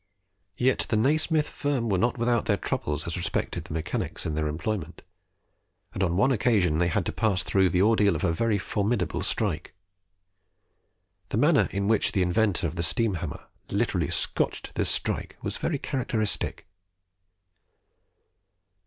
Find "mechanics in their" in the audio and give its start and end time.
3.75-4.47